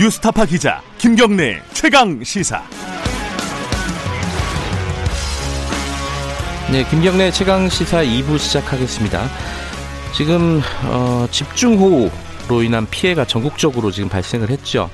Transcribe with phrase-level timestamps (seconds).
[0.00, 2.62] 뉴스타파 기자 김경래 최강 시사.
[6.72, 9.28] 네, 김경래 최강 시사 2부 시작하겠습니다.
[10.14, 14.88] 지금 어, 집중호우로 인한 피해가 전국적으로 지금 발생을 했죠.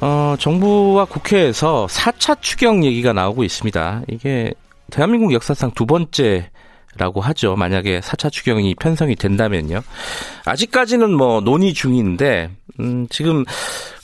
[0.00, 4.04] 어, 정부와 국회에서 4차 추경 얘기가 나오고 있습니다.
[4.08, 4.54] 이게
[4.90, 6.48] 대한민국 역사상 두 번째
[6.96, 7.56] 라고 하죠.
[7.56, 9.80] 만약에 4차 추경이 편성이 된다면요.
[10.44, 13.44] 아직까지는 뭐 논의 중인데, 음, 지금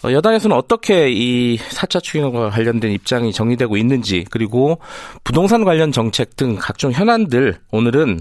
[0.04, 4.78] 여당에서는 어떻게 이 4차 추경과 관련된 입장이 정리되고 있는지, 그리고
[5.24, 8.20] 부동산 관련 정책 등 각종 현안들 오늘은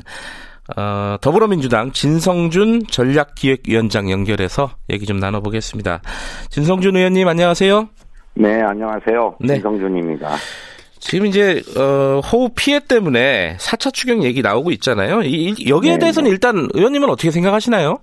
[0.78, 6.02] 어, 더불어민주당 진성준 전략기획위원장 연결해서 얘기 좀 나눠보겠습니다.
[6.50, 7.90] 진성준 의원님 안녕하세요.
[8.36, 9.38] 네, 안녕하세요.
[9.42, 9.56] 네.
[9.56, 10.30] 진성준입니다.
[11.09, 15.23] 지금 이제 어, 호우 피해 때문에 4차 추경 얘기 나오고 있잖아요.
[15.23, 16.31] 이, 여기에 네, 대해서는 네.
[16.31, 17.98] 일단 의원님은 어떻게 생각하시나요?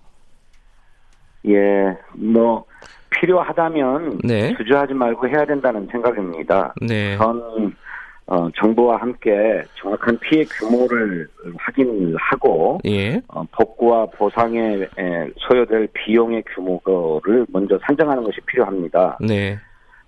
[1.46, 2.64] 예, 뭐
[3.10, 4.56] 필요하다면 네.
[4.56, 6.74] 주저하지 말고 해야 된다는 생각입니다.
[6.80, 7.16] 네.
[7.16, 7.72] 전
[8.26, 11.28] 어, 정부와 함께 정확한 피해 규모를
[11.58, 13.22] 확인하고 예.
[13.28, 14.84] 어, 복구와 보상에
[15.48, 19.18] 소요될 비용의 규모를 먼저 산정하는 것이 필요합니다.
[19.20, 19.60] 네.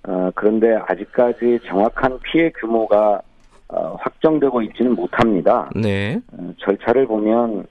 [0.08, 3.20] 어, 그런데 아직까지 정확한 피해 규모가
[3.68, 5.68] 어, 확정되고 있지는 못합니다.
[5.76, 6.18] 네.
[6.32, 7.66] 어, 절차를 보면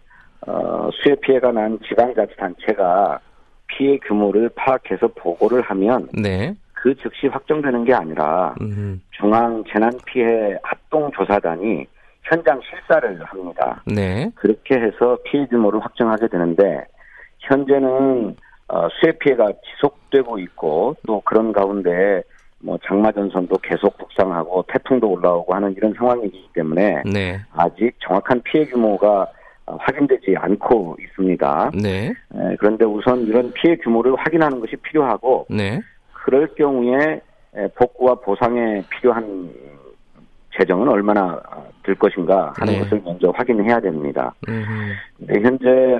[0.46, 3.20] 어, 수해 피해가 난 지방자치단체가
[3.66, 6.54] 피해 규모를 파악해서 보고를 하면 네.
[6.74, 9.00] 그 즉시 확정되는 게 아니라 음흠.
[9.10, 11.88] 중앙 재난 피해 합동 조사단이
[12.22, 13.82] 현장 실사를 합니다.
[13.88, 14.30] 네.
[14.36, 16.86] 그렇게 해서 피해 규모를 확정하게 되는데
[17.40, 17.90] 현재는
[18.30, 18.47] 어,
[19.00, 22.22] 수해 피해가 지속되고 있고 또 그런 가운데
[22.60, 27.40] 뭐 장마 전선도 계속 북상하고 태풍도 올라오고 하는 이런 상황이기 때문에 네.
[27.54, 29.28] 아직 정확한 피해 규모가
[29.68, 31.72] 어, 확인되지 않고 있습니다.
[31.82, 32.08] 네.
[32.08, 35.82] 에, 그런데 우선 이런 피해 규모를 확인하는 것이 필요하고 네.
[36.14, 37.22] 그럴 경우에
[37.76, 39.50] 복구와 보상에 필요한
[40.58, 41.40] 재정은 얼마나
[41.84, 42.80] 들 것인가 하는 네.
[42.80, 44.34] 것을 먼저 확인해야 됩니다.
[45.18, 46.00] 네, 현재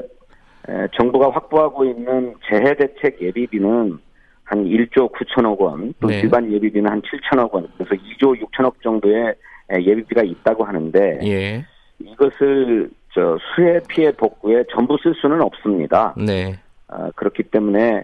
[0.98, 3.98] 정부가 확보하고 있는 재해 대책 예비비는
[4.44, 6.22] 한 1조 9천억 원, 또 네.
[6.22, 9.36] 일반 예비비는 한 7천억 원, 그래서 2조 6천억 정도의
[9.74, 11.66] 예비비가 있다고 하는데 예.
[12.00, 16.14] 이것을 저 수해 피해 복구에 전부 쓸 수는 없습니다.
[16.18, 16.58] 네.
[16.88, 18.04] 어, 그렇기 때문에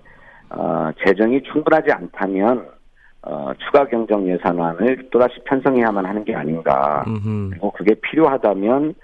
[0.50, 2.68] 어, 재정이 충분하지 않다면
[3.22, 7.06] 어, 추가 경정 예산안을 또다시 편성해야만 하는 게 아닌가.
[7.52, 8.96] 그리고 그게 필요하다면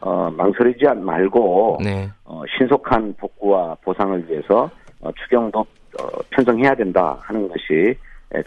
[0.00, 2.10] 어, 망설이지 말고 네.
[2.24, 4.70] 어, 신속한 복구와 보상을 위해서
[5.00, 7.96] 어, 추경도 어, 편성해야 된다 하는 것이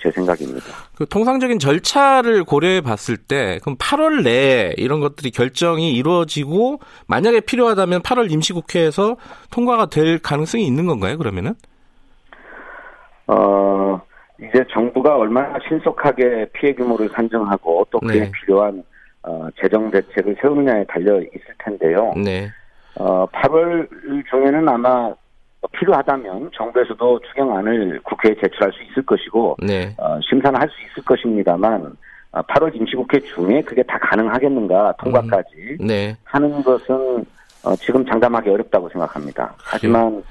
[0.02, 0.66] 제 생각입니다.
[0.96, 8.02] 그 통상적인 절차를 고려해 봤을 때 그럼 8월 내에 이런 것들이 결정이 이루어지고 만약에 필요하다면
[8.02, 9.16] 8월 임시국회에서
[9.52, 11.18] 통과가 될 가능성이 있는 건가요?
[11.18, 11.56] 그러면은?
[13.28, 14.02] 어
[14.40, 18.32] 이제 정부가 얼마나 신속하게 피해 규모를 산정하고 또 그에 네.
[18.32, 18.84] 필요한
[19.24, 22.14] 어, 재정 대책을 세우느냐에 달려 있을 텐데요.
[22.24, 22.50] 네.
[22.96, 23.88] 어, 8월
[24.30, 25.14] 중에는 아마
[25.74, 29.94] 필요하다면 정부에서도 추경안을 국회에 제출할 수 있을 것이고 네.
[29.98, 31.96] 어, 심사는 할 수 있을 것입니다만
[32.32, 35.88] 8월 어, 임시국회 중에 그게 다 가능하겠는가 통과까지 음.
[35.88, 36.16] 네.
[36.24, 37.26] 하는 것은
[37.64, 39.54] 어, 지금 장담하기 어렵다고 생각합니다.
[39.58, 40.24] 하지만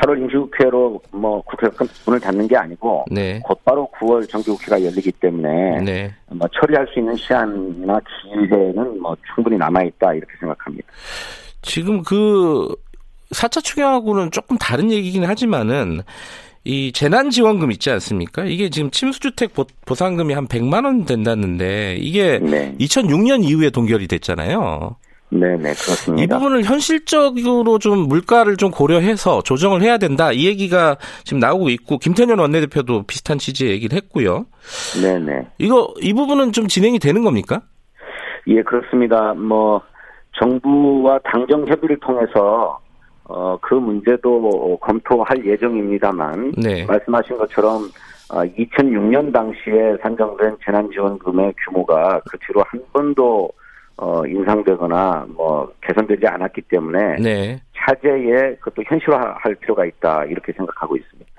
[0.00, 3.40] 8월 임시국회로 뭐 국회가 문을 닫는 게 아니고 네.
[3.44, 6.14] 곧바로 9월 정기국회가 열리기 때문에 네.
[6.28, 10.88] 뭐 처리할 수 있는 시한이나 기회는 뭐 충분히 남아 있다 이렇게 생각합니다.
[11.62, 12.74] 지금 그
[13.32, 16.00] 4차 추경하고는 조금 다른 얘기긴 하지만은
[16.64, 18.44] 이 재난지원금 있지 않습니까?
[18.44, 19.52] 이게 지금 침수주택
[19.86, 22.74] 보상금이 한 100만 원 된다는데 이게 네.
[22.78, 24.96] 2006년 이후에 동결이 됐잖아요.
[25.30, 26.22] 네 네 그렇습니다.
[26.22, 31.98] 이 부분을 현실적으로 좀 물가를 좀 고려해서 조정을 해야 된다 이 얘기가 지금 나오고 있고
[31.98, 34.46] 김태년 원내대표도 비슷한 취지의 얘기를 했고요.
[35.02, 35.46] 네 네.
[35.58, 37.62] 이거 이 부분은 좀 진행이 되는 겁니까?
[38.48, 39.34] 예 그렇습니다.
[39.34, 39.80] 뭐
[40.40, 42.78] 정부와 당정 협의를 통해서
[43.24, 46.84] 어, 그 문제도 검토할 예정입니다만 네.
[46.84, 47.88] 말씀하신 것처럼
[48.32, 53.50] 어, 2006년 당시에 산정된 재난지원금의 규모가 그 뒤로 한 번도
[54.00, 57.60] 어, 인상되거나 뭐 개선되지 않았기 때문에 네.
[57.76, 61.30] 차제에 그것도 현실화할 필요가 있다 이렇게 생각하고 있습니다.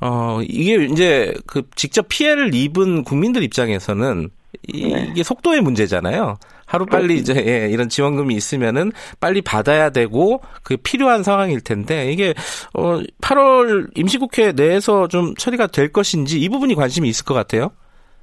[0.00, 4.30] 어 이게 이제 그 직접 피해를 입은 국민들 입장에서는
[4.68, 5.12] 이, 네.
[5.12, 6.38] 게 속도의 문제잖아요.
[6.64, 12.32] 하루 빨리 이제 예, 이런 지원금이 있으면은 빨리 받아야 되고 그 필요한 상황일 텐데 이게
[12.74, 17.72] 어 8월 임시국회 내에서 좀 처리가 될 것인지 이 부분이 관심이 있을 것 같아요.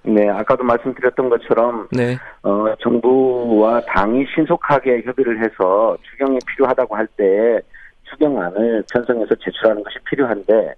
[0.08, 2.18] 네, 아까도 말씀드렸던 것처럼 네.
[2.44, 7.62] 어, 정부와 당이 신속하게 협의를 해서 추경이 필요하다고 할 때
[8.10, 10.74] 추경안을 편성해서 제출하는 것이 필요한데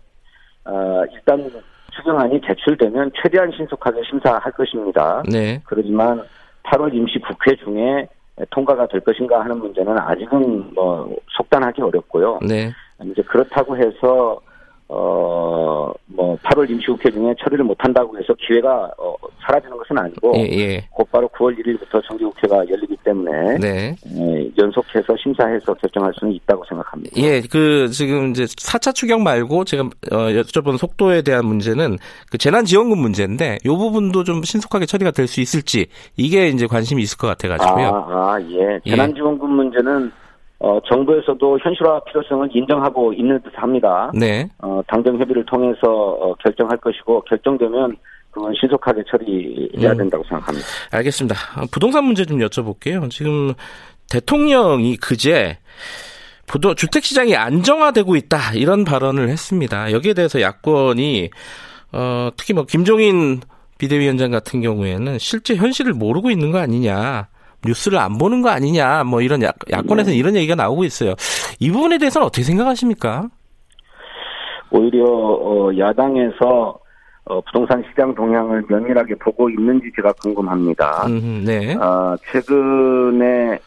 [0.65, 1.49] 어, 일단
[1.95, 5.23] 추경안이 제출되면 최대한 신속하게 심사할 것입니다.
[5.31, 5.61] 네.
[5.65, 6.21] 그렇지만
[6.63, 8.07] 8월 임시 국회 중에
[8.51, 12.39] 통과가 될 것인가 하는 문제는 아직은 뭐 속단하기 어렵고요.
[12.47, 12.71] 네.
[13.03, 14.39] 이제 그렇다고 해서
[14.89, 20.87] 어, 뭐, 8월 임시국회 중에 처리를 못한다고 해서 기회가, 어, 사라지는 것은 아니고, 예, 예.
[20.91, 23.95] 곧바로 9월 1일부터 정기국회가 열리기 때문에, 네.
[24.15, 27.21] 예, 연속해서 심사해서 결정할 수는 있다고 생각합니다.
[27.21, 31.97] 예, 그, 지금 이제 4차 추경 말고 제가, 어, 여쭤본 속도에 대한 문제는
[32.31, 37.17] 그 재난지원금 문제인데, 요 부분도 좀 신속하게 처리가 될 수 있을지, 이게 이제 관심이 있을
[37.17, 37.87] 것 같아가지고요.
[37.87, 38.79] 아, 아 예.
[38.85, 38.89] 예.
[38.89, 39.53] 재난지원금 예.
[39.53, 40.11] 문제는
[40.59, 44.11] 어, 정부에서도 현실화 필요성을 인정하고 있는 듯 합니다.
[44.13, 44.49] 네.
[44.59, 47.95] 어, 당정 협의를 통해서 어, 결정할 것이고 결정되면
[48.31, 49.97] 그건 신속하게 처리해야 음.
[49.97, 50.67] 된다고 생각합니다.
[50.91, 51.35] 알겠습니다.
[51.57, 53.09] 어, 부동산 문제 좀 여쭤볼게요.
[53.11, 53.53] 지금
[54.09, 55.57] 대통령이 그제
[56.47, 59.91] 부도 주택 시장이 안정화되고 있다 이런 발언을 했습니다.
[59.91, 61.29] 여기에 대해서 야권이
[61.91, 63.41] 어, 특히 뭐 김종인
[63.77, 67.27] 비대위원장 같은 경우에는 실제 현실을 모르고 있는 거 아니냐.
[67.65, 71.13] 뉴스를 안 보는 거 아니냐 뭐 이런 야, 야권에서 는 이런 얘기가 나오고 있어요.
[71.59, 73.29] 이 부분에 대해서는 어떻게 생각하십니까?
[74.69, 76.79] 오히려 어, 야당에서
[77.25, 81.07] 어, 부동산 시장 동향을 면밀하게 보고 있는지 제가 궁금합니다.
[81.07, 81.75] 음, 네.
[81.75, 83.59] 어, 최근에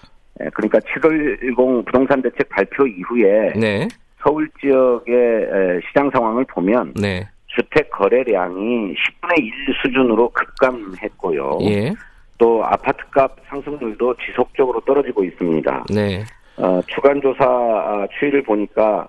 [0.55, 3.89] 그러니까 7월10 부동산 대책 발표 이후에 네.
[4.23, 7.29] 서울 지역의 시장 상황을 보면 네.
[7.49, 9.53] 주택 거래량이 10분의 1
[9.83, 11.59] 수준으로 급감했고요.
[11.63, 11.93] 예.
[12.41, 15.85] 또 아파트값 상승률도 지속적으로 떨어지고 있습니다.
[15.95, 16.25] 네.
[16.57, 19.07] 어, 주간 조사 아, 추이를 보니까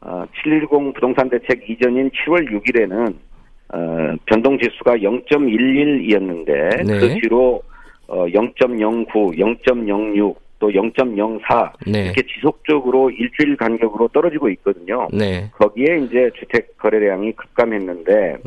[0.00, 3.14] 어, 710 부동산 대책 이전인 7월 6일에는
[3.74, 6.98] 어, 변동 지수가 0.11이었는데 네.
[6.98, 7.62] 그 뒤로
[8.08, 9.06] 어, 0.09,
[9.36, 12.04] 0.06, 또 0.04 네.
[12.04, 15.06] 이렇게 지속적으로 일주일 간격으로 떨어지고 있거든요.
[15.12, 15.50] 네.
[15.52, 18.38] 거기에 이제 주택 거래량이 급감했는데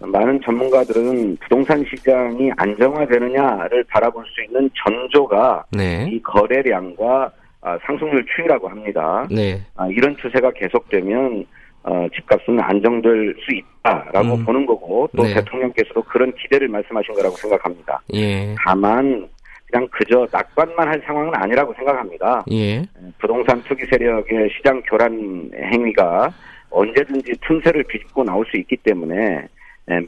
[0.00, 6.08] 많은 전문가들은 부동산 시장이 안정화되느냐를 바라볼 수 있는 전조가 네.
[6.10, 7.30] 이 거래량과
[7.62, 9.26] 아, 상승률 추이라고 합니다.
[9.30, 9.60] 네.
[9.76, 11.44] 아, 이런 추세가 계속되면
[11.82, 14.44] 어, 집값은 안정될 수 있다라고 음.
[14.44, 15.34] 보는 거고 또 네.
[15.34, 18.02] 대통령께서도 그런 기대를 말씀하신 거라고 생각합니다.
[18.14, 18.54] 예.
[18.64, 19.28] 다만
[19.70, 22.44] 그냥 그저 낙관만 할 상황은 아니라고 생각합니다.
[22.50, 22.82] 예.
[23.18, 26.30] 부동산 투기 세력의 시장 교란 행위가
[26.70, 29.48] 언제든지 틈새를 비집고 나올 수 있기 때문에 네,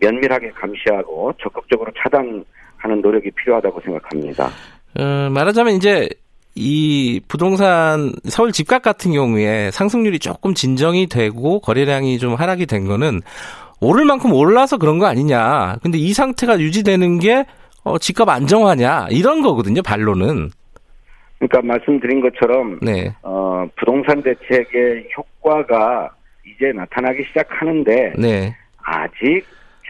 [0.01, 4.51] 면밀하게 감시하고 적극적으로 차단하는 노력이 필요하다고 생각합니다.
[4.99, 6.09] 어, 말하자면 이제
[6.55, 13.21] 이 부동산 서울 집값 같은 경우에 상승률이 조금 진정이 되고 거래량이 좀 하락이 된 거는
[13.81, 15.77] 오를 만큼 올라서 그런 거 아니냐.
[15.83, 17.45] 근데 이 상태가 유지되는 게
[17.85, 19.83] 어, 집값 안정화냐 이런 거거든요.
[19.83, 20.51] 반론은.
[21.39, 23.13] 그러니까 말씀드린 것처럼 네.
[23.23, 26.11] 어, 부동산 대책의 효과가
[26.47, 28.55] 이제 나타나기 시작하는데 네.
[28.85, 29.45] 아직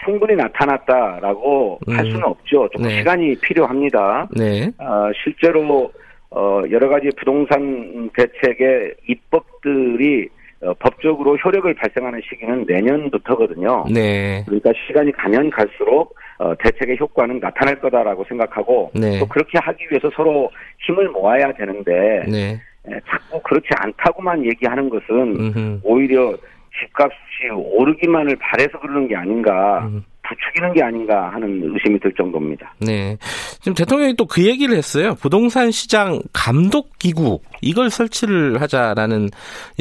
[0.05, 1.97] 충분히 나타났다라고 음.
[1.97, 2.69] 할 수는 없죠.
[2.73, 2.99] 조금 네.
[2.99, 4.29] 시간이 필요합니다.
[4.37, 4.71] 네.
[4.79, 5.93] 어, 실제로
[6.31, 10.29] 어, 여러 가지 부동산 대책의 입법들이
[10.63, 13.87] 어, 법적으로 효력을 발생하는 시기는 내년부터거든요.
[13.93, 14.43] 네.
[14.47, 19.19] 그러니까 시간이 가면 갈수록 어, 대책의 효과는 나타날 거다라고 생각하고 네.
[19.19, 20.51] 또 그렇게 하기 위해서 서로
[20.87, 22.61] 힘을 모아야 되는데 네.
[22.89, 25.81] 에, 자꾸 그렇지 않다고만 얘기하는 것은 음흠.
[25.85, 26.35] 오히려
[26.81, 29.87] 집값이 오르기만을 바래서 그러는 게 아닌가.
[29.87, 30.05] 음.
[30.25, 32.73] 부추기는 게 아닌가 하는 의심이 들 정도입니다.
[32.81, 33.17] 네.
[33.61, 35.15] 지금 대통령이 또 그 얘기를 했어요.
[35.21, 39.29] 부동산 시장 감독 기구 이걸 설치를 하자라는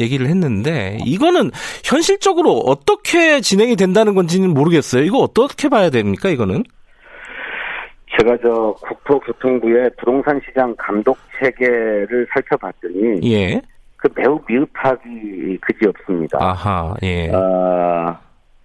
[0.00, 1.52] 얘기를 했는데 이거는
[1.84, 5.04] 현실적으로 어떻게 진행이 된다는 건지는 모르겠어요.
[5.04, 6.28] 이거 어떻게 봐야 됩니까?
[6.28, 6.64] 이거는?
[8.18, 13.62] 제가 저 국토교통부의 부동산 시장 감독 체계를 살펴봤더니 예.
[14.02, 16.38] 그 매우 미흡하기 그지없습니다.
[16.40, 17.30] 아하, 예.
[17.30, 18.18] 어,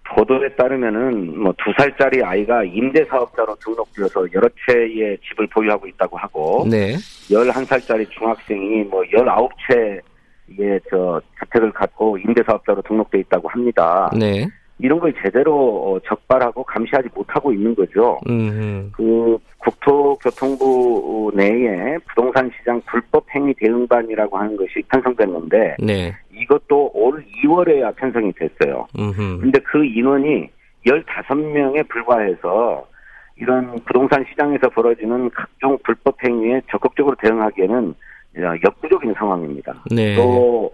[0.08, 6.66] 보도에 따르면은 뭐 두 살짜리 아이가 임대 사업자로 등록되어서 여러 채의 집을 보유하고 있다고 하고,
[6.68, 6.94] 네.
[7.30, 14.10] 11살짜리 중학생이 뭐 19채의 저 주택을 갖고 임대 사업자로 등록돼 있다고 합니다.
[14.18, 14.48] 네.
[14.80, 15.54] 이런 걸 제대로
[15.94, 18.18] 어, 적발하고 감시하지 못하고 있는 거죠.
[18.28, 18.90] 음흠.
[18.92, 26.16] 그 국토교통부 내에 부동산 시장 불법 행위 대응반이라고 하는 것이 편성됐는데 네.
[26.32, 28.86] 이것도 올 2월에야 편성이 됐어요.
[28.92, 30.48] 그런데 그 인원이
[30.86, 32.86] 15명에 불과해서
[33.36, 37.94] 이런 부동산 시장에서 벌어지는 각종 불법 행위에 적극적으로 대응하기에는
[38.64, 39.74] 역부족인 상황입니다.
[39.90, 40.16] 네.
[40.16, 40.72] 또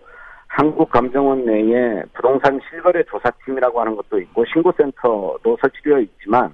[0.49, 6.53] 한국감정원 내에 부동산 실거래 조사팀이라고 하는 것도 있고 신고센터도 설치되어 있지만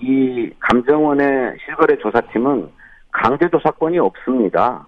[0.00, 2.68] 이 감정원의 실거래 조사팀은
[3.10, 4.86] 강제 조사권이 없습니다.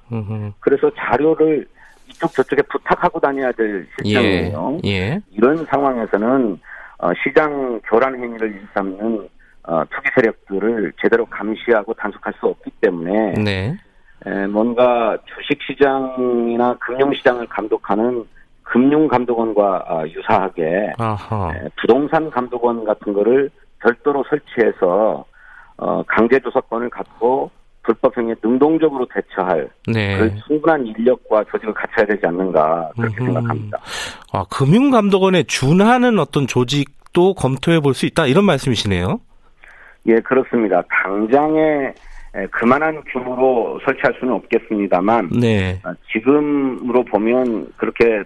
[0.61, 1.67] 그래서 자료를
[2.09, 4.79] 이쪽 저쪽에 부탁하고 다녀야 될 실정이에요.
[4.85, 5.21] 예, 예.
[5.31, 6.59] 이런 상황에서는
[6.99, 9.29] 어, 시장 교란 행위를 일삼는
[9.65, 13.77] 어, 투기 세력들을 제대로 감시하고 단속할 수 없기 때문에 네.
[14.25, 18.25] 에, 뭔가 주식시장이나 금융시장을 감독하는
[18.63, 20.93] 금융감독원과 어, 유사하게
[21.55, 25.25] 에, 부동산 감독원 같은 거를 별도로 설치해서
[25.79, 27.51] 어, 강제 조사권을 갖고
[27.83, 30.19] 불법 행위에 능동적으로 대처할 네.
[30.19, 33.25] 그 충분한 인력과 조직을 갖춰야 되지 않는가 그렇게 음흠.
[33.33, 33.79] 생각합니다.
[34.33, 39.21] 아, 금융감독원에 준하는 어떤 조직도 검토해 볼 수 있다 이런 말씀이시네요.
[40.07, 40.83] 예, 그렇습니다.
[41.05, 41.93] 당장에
[42.51, 45.81] 그만한 규모로 설치할 수는 없겠습니다만 네.
[45.85, 48.23] 아, 지금으로 보면 그렇게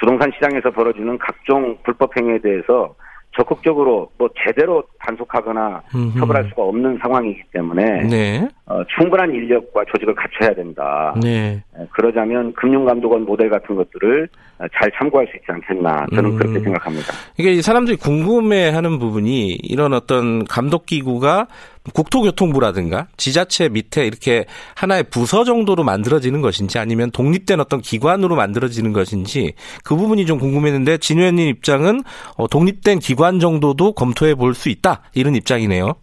[0.00, 2.94] 부동산 시장에서 벌어지는 각종 불법 행위에 대해서
[3.38, 6.18] 적극적으로 뭐 제대로 단속하거나 음흠.
[6.18, 8.48] 처벌할 수가 없는 상황이기 때문에 네.
[8.66, 11.14] 어, 충분한 인력과 조직을 갖춰야 된다.
[11.22, 11.62] 네.
[11.92, 14.28] 그러자면 금융감독원 모델 같은 것들을
[14.74, 16.36] 잘 참고할 수 있지 않겠나 저는 음.
[16.36, 17.12] 그렇게 생각합니다.
[17.38, 21.46] 이게 사람들이 궁금해하는 부분이 이런 어떤 감독기구가
[21.94, 24.44] 국토교통부라든가 지자체 밑에 이렇게
[24.76, 29.54] 하나의 부서 정도로 만들어지는 것인지 아니면 독립된 어떤 기관으로 만들어지는 것인지
[29.84, 32.02] 그 부분이 좀 궁금했는데 진 의원님 입장은
[32.36, 35.94] 어, 독립된 기관 정도도 검토해 볼 수 있다 이런 입장이네요.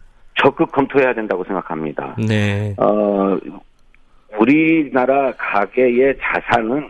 [0.42, 2.16] 적극 검토해야 된다고 생각합니다.
[2.18, 2.74] 네.
[2.78, 3.36] 어,
[4.38, 6.88] 우리나라 가계의 자산은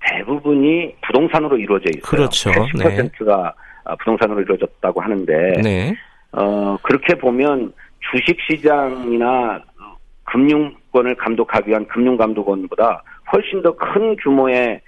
[0.00, 2.02] 대부분이 부동산으로 이루어져 있어요.
[2.02, 2.50] 그렇죠.
[2.50, 3.54] 80%가
[3.86, 3.94] 네.
[3.98, 5.32] 부동산으로 이루어졌다고 하는데
[5.62, 5.94] 네.
[6.32, 7.72] 어, 그렇게 보면
[8.12, 9.60] 주식시장이나
[10.24, 13.02] 금융권을 감독하기 위한 금융감독원보다
[13.32, 14.80] 훨씬 더 큰 규모의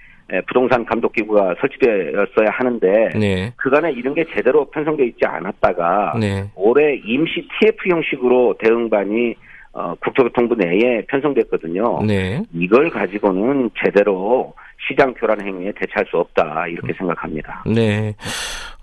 [0.47, 3.53] 부동산 감독 기구가 설치되었어야 하는데 네.
[3.57, 6.49] 그간에 이런 게 제대로 편성되어 있지 않았다가 네.
[6.55, 9.35] 올해 임시 TF 형식으로 대응반이
[9.73, 12.03] 어, 국토교통부 내에 편성됐거든요.
[12.05, 12.43] 네.
[12.53, 14.53] 이걸 가지고는 제대로
[14.87, 17.63] 시장 교란 행위에 대처할 수 없다 이렇게 생각합니다.
[17.67, 18.13] 네.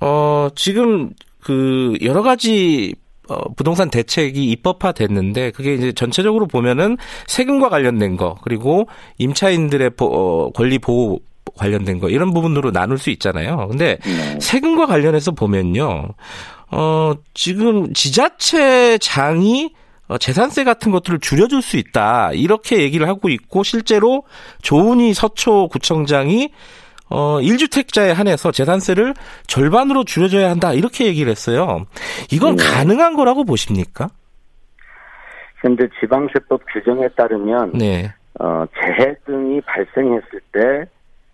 [0.00, 1.10] 어, 지금
[1.42, 2.94] 그 여러 가지
[3.28, 10.06] 어, 부동산 대책이 입법화 됐는데 그게 이제 전체적으로 보면은 세금과 관련된 거 그리고 임차인들의 보,
[10.06, 11.20] 어, 권리 보호
[11.56, 13.68] 관련된 거 이런 부분으로 나눌 수 있잖아요.
[13.68, 14.38] 근데 네.
[14.40, 16.08] 세금과 관련해서 보면요.
[16.70, 19.72] 어, 지금 지자체장이
[20.08, 22.32] 어, 재산세 같은 것들을 줄여줄 수 있다.
[22.32, 24.24] 이렇게 얘기를 하고 있고 실제로
[24.62, 26.50] 조은희 서초구청장이
[27.10, 29.14] 어, 1주택자에 한해서 재산세를
[29.46, 30.72] 절반으로 줄여줘야 한다.
[30.72, 31.86] 이렇게 얘기를 했어요.
[32.30, 32.64] 이건 네.
[32.64, 34.08] 가능한 거라고 보십니까?
[35.60, 38.12] 현재 지방세법 규정에 따르면 네.
[38.40, 40.60] 어, 재해 등이 발생했을 때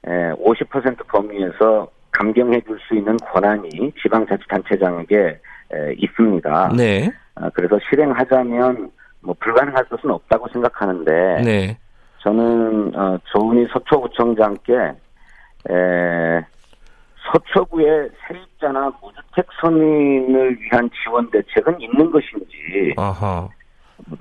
[0.07, 6.73] 에, 50% 범위에서 감경해 줄 수 있는 권한이 지방자치단체장에게 에, 있습니다.
[6.77, 7.11] 네.
[7.35, 8.91] 아, 그래서 실행하자면
[9.21, 11.79] 뭐 불가능할 것은 없다고 생각하는데 네.
[12.23, 14.73] 저는 어, 조은희 서초구청장께
[15.71, 16.45] 에,
[17.33, 23.49] 서초구의 세입자나 무주택 서민을 위한 지원 대책은 있는 것인지 아하.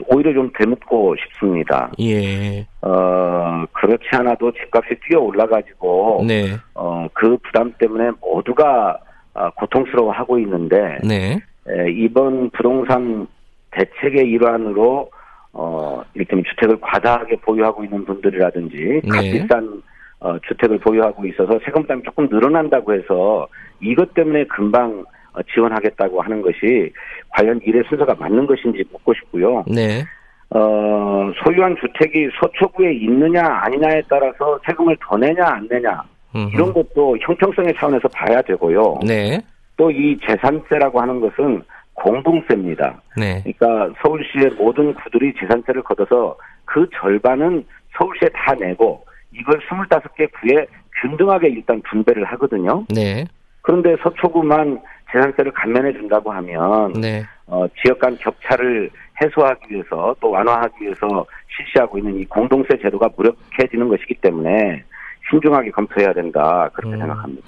[0.08, 1.92] 오히려 좀 되묻고 싶습니다.
[2.00, 2.66] 예.
[2.82, 6.56] 어 그렇지 않아도 집값이 뛰어 올라가지고 네.
[6.74, 8.98] 어그 부담 때문에 모두가
[9.34, 11.40] 어, 고통스러워하고 있는데 네.
[11.68, 13.28] 에, 이번 부동산
[13.72, 15.10] 대책의 일환으로
[15.54, 19.10] 어 이렇게 주택을 과다하게 보유하고 있는 분들이라든지 네.
[19.10, 19.82] 값비싼
[20.24, 23.48] 어, 주택을 보유하고 있어서 세금 부담이 조금 늘어난다고 해서
[23.82, 25.04] 이것 때문에 금방
[25.34, 26.92] 어, 지원하겠다고 하는 것이
[27.30, 29.66] 과연 일의 순서가 맞는 것인지 묻고 싶고요.
[29.68, 30.04] 네.
[30.50, 36.02] 어, 소유한 주택이 서초구에 있느냐 아니냐에 따라서 세금을 더 내냐 안 내냐
[36.36, 36.50] 음흠.
[36.54, 39.00] 이런 것도 형평성의 차원에서 봐야 되고요.
[39.06, 39.42] 네.
[39.76, 41.64] 또 이 재산세라고 하는 것은
[41.96, 43.02] 공동세입니다.
[43.18, 43.44] 네.
[43.44, 47.66] 그러니까 서울시의 모든 구들이 재산세를 걷어서 그 절반은
[47.98, 49.04] 서울시에 다 내고
[49.34, 50.66] 이걸 25개 구에
[51.02, 52.86] 균등하게 일단 분배를 하거든요.
[52.90, 53.26] 네.
[53.62, 54.80] 그런데 서초구만
[55.12, 57.24] 재산세를 감면해 준다고 하면 네.
[57.48, 58.90] 어, 지역 간 격차를
[59.22, 61.26] 해소하기 위해서 또 완화하기 위해서
[61.56, 64.84] 실시하고 있는 이 공동세 제도가 무력해지는 것이기 때문에
[65.30, 67.00] 신중하게 검토해야 된다 그렇게 음.
[67.00, 67.48] 생각합니다.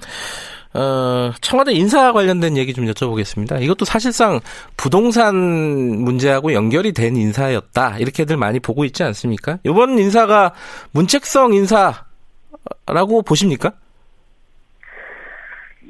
[0.76, 3.62] 어, 청와대 인사 관련된 얘기 좀 여쭤보겠습니다.
[3.62, 4.40] 이것도 사실상
[4.76, 7.98] 부동산 문제하고 연결이 된 인사였다.
[7.98, 9.58] 이렇게들 많이 보고 있지 않습니까?
[9.64, 10.52] 이번 인사가
[10.92, 13.72] 문책성 인사라고 보십니까?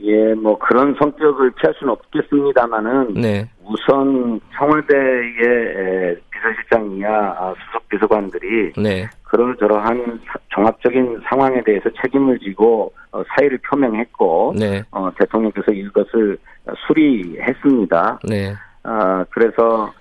[0.02, 3.50] 예, 뭐 그런 성격을 피할 수는 없겠습니다만은 네.
[3.64, 9.08] 우선 청와대의 비서실장이야 아, 수석 비서관들이 네.
[9.26, 14.83] 그러저러한 종합적인 상황에 대해서 책임을 지고 어, 사의를 표명했고 네.
[14.90, 16.38] 어, 대통령께서 이것을
[16.87, 18.21] 수리했습니다.
[18.28, 18.54] 네.
[18.85, 19.92] 아, 그래서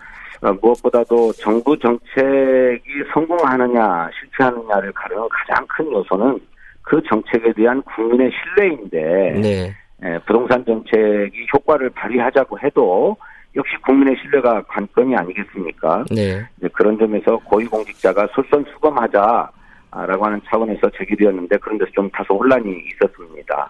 [0.42, 6.40] 어, 무엇보다도 정부 정책이 성공하느냐 실패하느냐를 가르는 가장 큰 요소는
[6.84, 9.76] 그 정책에 대한 국민의 신뢰인데 네.
[10.04, 13.18] 예, 부동산 정책이 효과를 발휘하자고 해도
[13.56, 16.06] 역시 국민의 신뢰가 관건이 아니겠습니까?
[16.12, 16.46] 네.
[16.74, 23.70] 그런 점에서 고위공직자가 솔선수범하자라고 하는 차원에서 제기되었는데 그런 데서 좀 다소 혼란이 있었습니다.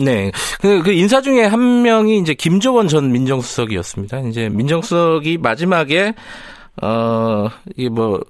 [0.00, 0.30] 네.
[0.60, 4.20] 그, 그 인사 중에 한 명이 이제 김조원 전 민정수석이었습니다.
[4.20, 6.14] 이제 민정수석이 마지막에,
[6.82, 8.20] 어, 이게 뭐,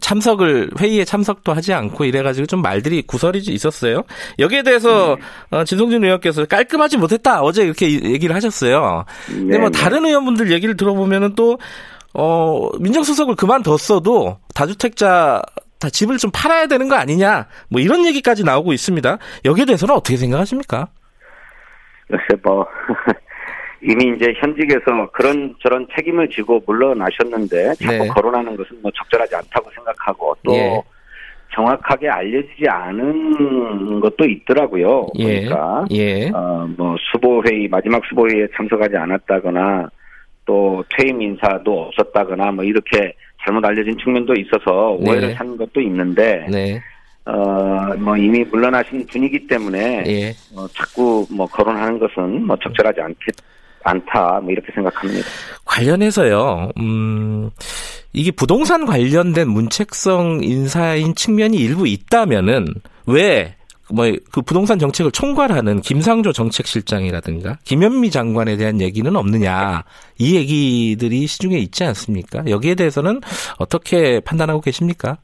[0.00, 4.04] 참석을 회의에 참석도 하지 않고 이래가지고 좀 말들이 구설이 있었어요.
[4.38, 5.16] 여기에 대해서
[5.50, 5.58] 네.
[5.58, 9.04] 어, 진성준 의원께서 깔끔하지 못했다 어제 이렇게 얘기를 하셨어요.
[9.28, 9.34] 네.
[9.34, 9.78] 근데 뭐 네.
[9.78, 11.58] 다른 의원분들 얘기를 들어보면은 또
[12.14, 15.42] 어, 민정수석을 그만뒀어도 다주택자
[15.78, 19.18] 다 집을 좀 팔아야 되는 거 아니냐 뭐 이런 얘기까지 나오고 있습니다.
[19.44, 20.88] 여기에 대해서는 어떻게 생각하십니까?
[22.08, 22.66] 글쎄 뭐
[23.82, 28.08] 이미 이제 현직에서 그런 저런 책임을 지고 물러나셨는데 자꾸 네.
[28.08, 30.82] 거론하는 것은 뭐 적절하지 않다고 생각하고 또 예.
[31.54, 35.06] 정확하게 알려지지 않은 것도 있더라고요.
[35.18, 35.44] 예.
[35.44, 36.30] 그러니까 예.
[36.30, 39.88] 어 뭐 수보 회의 마지막 수보 회의에 참석하지 않았다거나
[40.44, 43.12] 또 퇴임 인사도 없었다거나 뭐 이렇게
[43.44, 45.34] 잘못 알려진 측면도 있어서 오해를 네.
[45.34, 46.80] 산 것도 있는데 네.
[47.24, 50.30] 어, 뭐 이미 물러나신 분이기 때문에 예.
[50.56, 53.34] 어, 자꾸 뭐 거론하는 것은 뭐 적절하지 않겠
[53.88, 55.26] 않다 뭐 이렇게 생각합니다.
[55.64, 56.70] 관련해서요.
[56.78, 57.50] 음,
[58.12, 62.66] 이게 부동산 관련된 문책성 인사인 측면이 일부 있다면은
[63.06, 63.54] 왜
[63.90, 69.82] 뭐그 부동산 정책을 총괄하는 김상조 정책실장이라든가 김현미 장관에 대한 얘기는 없느냐
[70.18, 72.44] 이 얘기들이 시중에 있지 않습니까?
[72.48, 73.20] 여기에 대해서는
[73.58, 75.16] 어떻게 판단하고 계십니까?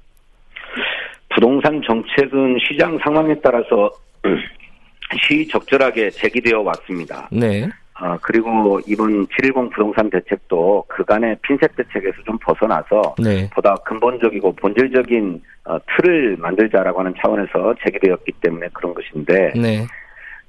[1.34, 3.90] 부동산 정책은 시장 상황에 따라서
[5.28, 7.28] 시적절하게 제기되어 왔습니다.
[7.30, 7.68] 네.
[7.96, 13.48] 아, 그리고 이번 710 부동산 대책도 그간의 핀셋 대책에서 좀 벗어나서 네.
[13.50, 19.86] 보다 근본적이고 본질적인 어, 틀을 만들자라고 하는 차원에서 제기되었기 때문에 그런 것인데 네.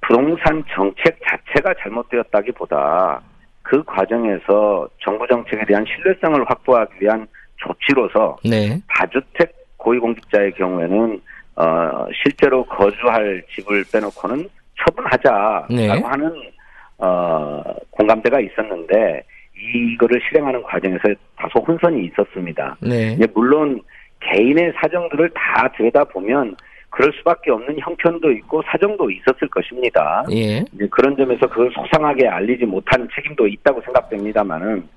[0.02, 3.22] 부동산 정책 자체가 잘못되었다기보다
[3.62, 8.80] 그 과정에서 정부 정책에 대한 신뢰성을 확보하기 위한 조치로서 네.
[8.88, 11.22] 다주택 고위공직자의 경우에는
[11.58, 15.88] 어, 실제로 거주할 집을 빼놓고는 처분하자라고 네.
[15.88, 16.55] 하는
[16.98, 19.24] 어, 공감대가 있었는데
[19.58, 21.02] 이거를 실행하는 과정에서
[21.38, 22.78] 다소 혼선이 있었습니다.
[22.82, 23.18] 네.
[23.34, 23.82] 물론
[24.20, 26.56] 개인의 사정들을 다 들여다보면
[26.90, 30.24] 그럴 수밖에 없는 형편도 있고 사정도 있었을 것입니다.
[30.32, 30.64] 예.
[30.90, 34.88] 그런 점에서 그걸 소상하게 알리지 못한 책임도 있다고 생각됩니다만은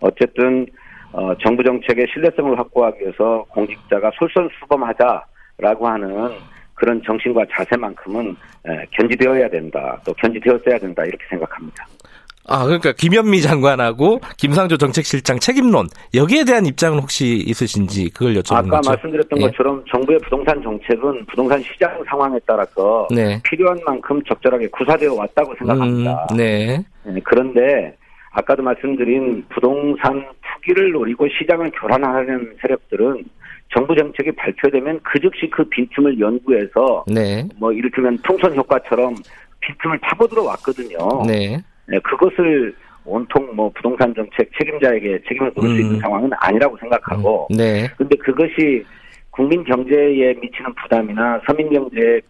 [0.00, 0.66] 어쨌든
[1.12, 6.30] 어, 정부 정책의 신뢰성을 확보하기 위해서 공직자가 솔선수범하자라고 하는
[6.78, 8.36] 그런 정신과 자세만큼은
[8.90, 10.00] 견지되어야 된다.
[10.04, 11.04] 또 견지되었어야 된다.
[11.04, 11.86] 이렇게 생각합니다.
[12.50, 18.76] 아, 그러니까 김현미 장관하고 김상조 정책실장 책임론 여기에 대한 입장은 혹시 있으신지 그걸 여쭤보는 아까
[18.78, 18.90] 거죠.
[18.90, 19.46] 말씀드렸던 예.
[19.46, 23.38] 것처럼 정부의 부동산 정책은 부동산 시장 상황에 따라서 네.
[23.44, 26.26] 필요한 만큼 적절하게 구사되어 왔다고 생각합니다.
[26.30, 26.82] 음, 네.
[27.04, 27.20] 네.
[27.22, 27.94] 그런데
[28.30, 33.24] 아까도 말씀드린 부동산 투기를 노리고 시장을 교란하는 세력들은
[33.74, 37.46] 정부 정책이 발표되면 그 즉시 그 빈틈을 연구해서 네.
[37.58, 39.14] 뭐 이를테면 통선 효과처럼
[39.60, 40.98] 빈틈을 파고들어 왔거든요.
[41.26, 41.58] 네.
[41.86, 41.98] 네.
[42.00, 45.74] 그것을 온통 뭐 부동산 정책 책임자에게 책임을 물을 음.
[45.74, 46.00] 수 있는 음.
[46.00, 47.48] 상황은 아니라고 생각하고.
[47.50, 47.56] 음.
[47.56, 47.88] 네.
[47.96, 48.84] 근데 그것이
[49.30, 52.20] 국민 경제에 미치는 부담이나 서민 경제에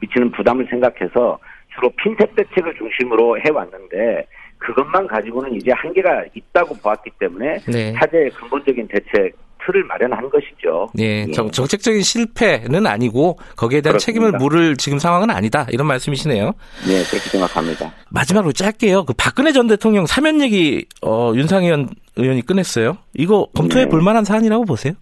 [0.00, 1.38] 미치는 부담을 생각해서
[1.74, 4.26] 주로 핀셋 대책을 중심으로 해왔는데
[4.58, 7.92] 그것만 가지고는 이제 한계가 있다고 보았기 때문에 네.
[7.92, 9.34] 차제의 근본적인 대책
[9.70, 10.88] 틀을 마련한 것이죠.
[10.94, 11.32] 네, 예.
[11.32, 13.98] 정, 책적인 실패는 아니고 거기에 대한 그렇습니다.
[13.98, 16.46] 책임을 물을 지금 상황은 아니다 이런 말씀이시네요.
[16.86, 17.92] 네, 그렇게 생각합니다.
[18.10, 19.04] 마지막으로 짧게요.
[19.04, 22.98] 그 박근혜 전 대통령 사면 얘기 어, 윤상현 의원이 꺼냈어요.
[23.14, 23.90] 이거 검토해 네.
[23.90, 24.94] 볼 만한 사안이라고 보세요?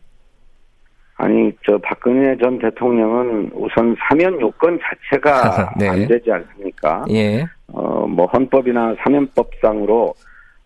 [1.21, 5.89] 아니, 저 박근혜 전 대통령은 우선 사면 요건 자체가 네.
[5.89, 7.05] 안 되지 않습니까?
[7.11, 7.45] 예.
[7.73, 10.15] 어, 뭐 헌법이나 사면법상으로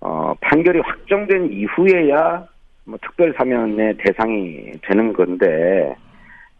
[0.01, 2.47] 어, 판결이 확정된 이후에야
[2.85, 5.95] 뭐 특별 사면의 대상이 되는 건데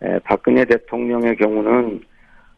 [0.03, 2.01] 에, 박근혜 대통령의 경우는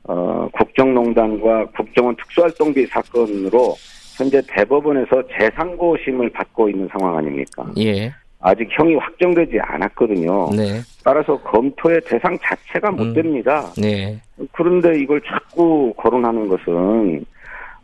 [0.04, 3.74] 어, 국정농단과 국정원 특수활동비 사건으로
[4.16, 7.66] 현재 대법원에서 재상고심을 받고 있는 상황 아닙니까?
[7.78, 8.12] 예.
[8.40, 10.50] 아직 형이 확정되지 않았거든요.
[10.54, 10.80] 네.
[11.02, 13.14] 따라서 검토의 대상 자체가 못 음.
[13.14, 13.72] 됩니다.
[13.78, 13.82] 음.
[13.82, 14.20] 네.
[14.52, 17.24] 그런데 이걸 자꾸 거론하는 것은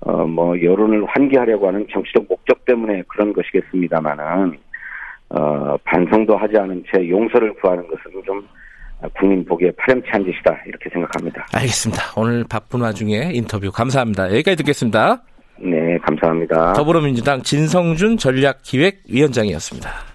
[0.00, 4.58] 어, 뭐 여론을 환기하려고 하는 정치적 목적 때문에 그런 것이겠습니다만은
[5.30, 8.46] 어, 반성도 하지 않은 채 용서를 구하는 것은 좀
[9.16, 11.46] 국민 보기에 파렴치한 짓이다 이렇게 생각합니다.
[11.54, 12.02] 알겠습니다.
[12.16, 14.26] 오늘 바쁜 와중에 인터뷰 감사합니다.
[14.32, 15.22] 여기까지 듣겠습니다.
[15.58, 16.72] 네, 감사합니다.
[16.74, 20.09] 더불어민주당 진성준 전략기획위원장이었습니다.